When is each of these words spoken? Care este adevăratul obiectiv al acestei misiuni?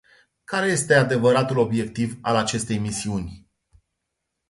Care 0.43 0.67
este 0.67 0.93
adevăratul 0.93 1.57
obiectiv 1.57 2.17
al 2.21 2.35
acestei 2.35 2.77
misiuni? 2.77 3.47